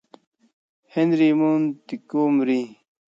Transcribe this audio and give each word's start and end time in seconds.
-هنري 0.93 1.29
مونټګومري: 1.39 2.61